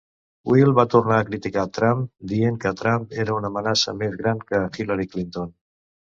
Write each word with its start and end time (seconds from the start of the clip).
Will 0.51 0.71
va 0.77 0.83
tornar 0.91 1.17
a 1.17 1.25
criticar 1.25 1.65
Trump, 1.77 1.99
dient 2.31 2.57
que 2.63 2.71
Trump 2.79 3.03
era 3.25 3.35
una 3.41 3.51
amenaça 3.53 3.93
més 3.99 4.17
gran 4.23 4.41
que 4.53 4.63
Hillary 4.79 5.07
Clinton. 5.13 5.53